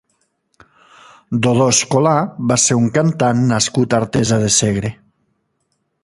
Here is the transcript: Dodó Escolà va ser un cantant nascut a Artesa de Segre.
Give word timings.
Dodó 1.47 1.67
Escolà 1.73 2.13
va 2.51 2.57
ser 2.63 2.77
un 2.85 2.89
cantant 2.95 3.43
nascut 3.51 3.93
a 3.97 4.03
Artesa 4.05 4.41
de 4.45 4.49
Segre. 4.57 4.91